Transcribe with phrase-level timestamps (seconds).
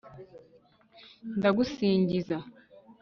[1.37, 2.37] ndagusingiza